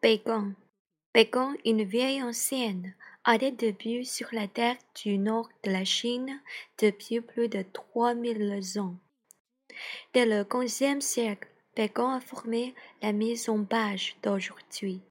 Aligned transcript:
Pékin. 0.00 0.54
Pékin, 1.12 1.56
une 1.64 1.82
vieille 1.82 2.22
ancienne, 2.22 2.94
a 3.24 3.36
des 3.36 3.50
débuts 3.50 4.04
sur 4.04 4.28
la 4.30 4.46
terre 4.46 4.76
du 4.94 5.18
nord 5.18 5.48
de 5.64 5.72
la 5.72 5.84
Chine 5.84 6.40
depuis 6.80 7.20
plus 7.20 7.48
de 7.48 7.64
3000 7.72 8.78
ans. 8.78 8.94
Dès 10.14 10.24
le 10.24 10.44
XVe 10.44 11.00
siècle, 11.00 11.48
Pékin 11.74 12.14
a 12.14 12.20
formé 12.20 12.76
la 13.02 13.12
maison 13.12 13.64
page 13.64 14.16
d'aujourd'hui. 14.22 15.02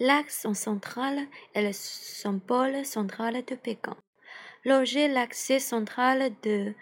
L'axe 0.00 0.52
central 0.54 1.20
est 1.54 1.62
le 1.62 1.72
symbole 1.72 2.84
central 2.84 3.44
de 3.44 3.54
Pékin. 3.54 3.96
Logé 4.64 5.06
l'accès 5.06 5.60
central 5.60 6.32
de 6.42 6.74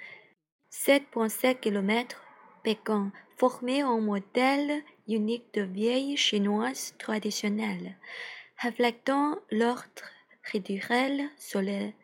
7,7 0.72 1.60
km, 1.60 2.21
Pékin 2.62 3.10
formé 3.36 3.80
un 3.80 3.98
modèle 3.98 4.82
unique 5.08 5.52
de 5.54 5.62
vieille 5.62 6.16
chinoise 6.16 6.94
traditionnelle, 6.98 7.96
reflétant 8.62 9.38
l'ordre 9.50 10.04
rituel 10.52 11.28
solennel. 11.36 11.94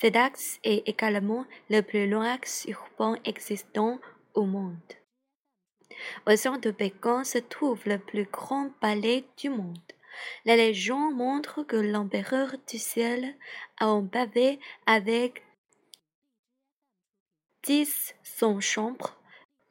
Cet 0.00 0.14
axe 0.14 0.60
est 0.62 0.88
également 0.88 1.44
le 1.68 1.80
plus 1.80 2.08
long 2.08 2.20
axe 2.20 2.64
urbain 2.68 3.16
existant 3.24 3.98
au 4.34 4.44
monde. 4.44 4.76
Au 6.26 6.36
centre 6.36 6.60
de 6.60 6.70
Pékin 6.70 7.24
se 7.24 7.38
trouve 7.38 7.80
le 7.86 7.98
plus 7.98 8.24
grand 8.24 8.70
palais 8.80 9.24
du 9.36 9.50
monde. 9.50 9.78
La 10.44 10.56
légende 10.56 11.14
montre 11.14 11.64
que 11.64 11.76
l'empereur 11.76 12.54
du 12.68 12.78
ciel 12.78 13.34
a 13.78 13.86
un 13.86 14.04
pavé 14.04 14.60
avec 14.86 15.42
dix 17.64 18.14
son 18.38 18.60
chambres 18.60 19.18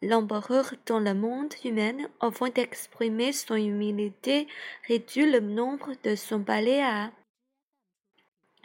L'empereur 0.03 0.75
dans 0.85 0.99
le 0.99 1.15
monde 1.15 1.53
humain, 1.65 1.97
afin 2.19 2.49
d'exprimer 2.49 3.31
son 3.31 3.55
humilité, 3.55 4.47
réduit 4.87 5.25
le 5.25 5.39
nombre 5.39 5.93
de 6.03 6.13
son 6.15 6.43
palais 6.43 6.83
à 6.83 7.11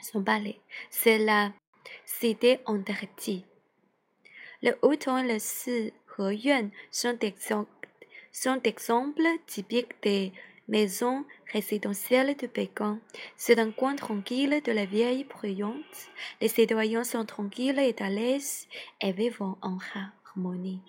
son 0.03 0.23
palais. 0.23 0.61
C'est 0.91 1.17
la 1.17 1.53
cité 2.05 2.61
interdite. 2.67 3.47
Le 4.61 4.77
Haut 4.83 4.93
et 4.93 5.33
le 5.33 5.39
Si 5.39 5.93
sont, 6.91 7.67
sont 8.31 8.63
exemples 8.63 9.23
typiques 9.47 10.03
des 10.03 10.33
maisons 10.73 11.25
résidentielles 11.53 12.35
de 12.35 12.47
Pékin. 12.47 12.99
C'est 13.37 13.59
un 13.59 13.71
coin 13.71 13.95
tranquille 13.95 14.61
de 14.65 14.73
la 14.73 14.87
vieille 14.87 15.25
bruyante. 15.25 16.09
Les 16.41 16.49
citoyens 16.49 17.05
sont 17.05 17.27
tranquilles 17.27 17.79
et 17.79 17.95
à 18.01 18.09
l'aise 18.09 18.67
et 19.03 19.13
vivent 19.13 19.43
en 19.43 19.79
harmonie. 19.95 20.81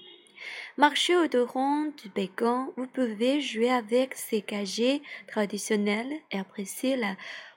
Marchez 0.78 1.18
au-devant 1.18 1.84
du 2.02 2.10
Pékin, 2.10 2.70
vous 2.78 2.88
pouvez 2.88 3.42
jouer 3.42 3.72
avec 3.72 4.16
ces 4.16 4.42
cagés 4.42 5.02
traditionnels 5.28 6.14
et 6.32 6.40
apprécier 6.40 6.96
la 6.96 7.16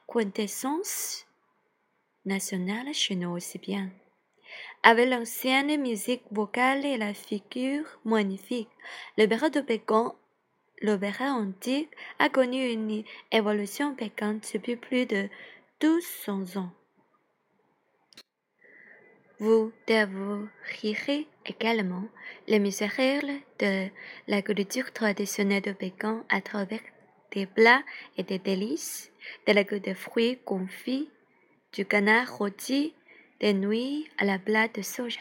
quintessence 0.08 1.26
nationale 2.24 2.92
chez 2.92 3.14
nous 3.14 3.30
aussi 3.30 3.58
bien. 3.58 3.88
Avec 4.82 5.08
l'ancienne 5.08 5.80
musique 5.80 6.22
vocale 6.32 6.84
et 6.84 6.96
la 6.96 7.14
figure 7.14 7.86
magnifique, 8.04 8.68
l'opéra 9.16 9.48
de 9.48 9.60
Pékin, 9.60 10.12
l'opéra 10.82 11.32
antique, 11.32 11.90
a 12.18 12.28
connu 12.28 12.70
une 12.70 13.04
évolution 13.32 13.94
pékinte 13.94 14.48
depuis 14.54 14.76
plus 14.76 15.06
de 15.06 15.28
1200 15.82 16.60
ans. 16.60 16.70
Vous 19.38 19.70
découvrirez 19.86 21.26
également 21.44 22.04
les 22.48 22.58
misérables 22.58 23.34
de 23.58 23.88
la 24.28 24.40
culture 24.40 24.92
traditionnelle 24.92 25.62
de 25.62 25.72
Pékin 25.72 26.24
à 26.30 26.40
travers 26.40 26.80
des 27.32 27.44
plats 27.44 27.82
et 28.16 28.22
des 28.22 28.38
délices, 28.38 29.12
de 29.46 29.52
la 29.52 29.64
de 29.64 29.92
fruits 29.92 30.38
confits, 30.46 31.10
du 31.74 31.84
canard 31.84 32.38
rôti, 32.38 32.94
des 33.40 33.52
nuits 33.52 34.08
à 34.16 34.24
la 34.24 34.38
plate 34.38 34.76
de 34.76 34.82
soja. 34.82 35.20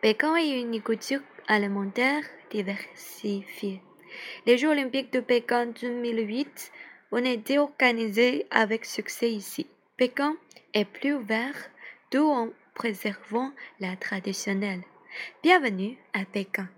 Pékin 0.00 0.34
est 0.34 0.60
une 0.60 0.82
culture 0.82 1.20
alimentaire 1.46 2.24
diversifiée. 2.50 3.80
Les 4.46 4.58
Jeux 4.58 4.68
olympiques 4.68 5.12
de 5.12 5.20
Pékin 5.20 5.66
2008 5.66 6.72
ont 7.12 7.24
été 7.24 7.58
organisés 7.58 8.46
avec 8.50 8.84
succès 8.84 9.30
ici. 9.30 9.66
Pékin 9.96 10.36
est 10.72 10.84
plus 10.84 11.14
ouvert, 11.14 11.54
d'où 12.10 12.52
préservons 12.74 13.52
la 13.80 13.96
traditionnelle. 13.96 14.82
Bienvenue 15.42 15.96
à 16.12 16.24
Pékin. 16.24 16.68